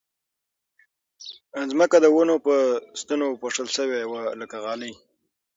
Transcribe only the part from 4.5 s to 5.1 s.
غالۍ